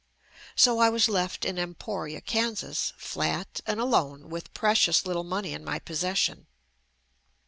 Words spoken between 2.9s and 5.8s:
flat and alone, with precious little money in my